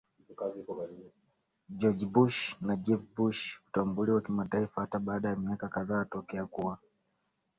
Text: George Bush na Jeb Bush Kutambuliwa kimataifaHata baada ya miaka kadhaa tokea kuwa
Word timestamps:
George 1.79 2.05
Bush 2.13 2.39
na 2.61 2.75
Jeb 2.75 3.01
Bush 3.15 3.59
Kutambuliwa 3.63 4.21
kimataifaHata 4.21 4.99
baada 4.99 5.29
ya 5.29 5.35
miaka 5.35 5.67
kadhaa 5.69 6.05
tokea 6.05 6.45
kuwa 6.45 6.77